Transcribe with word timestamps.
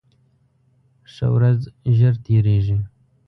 ښه 1.13 1.27
ورځ 1.35 1.59
ژر 1.97 2.15
تېرېږي 2.25 2.77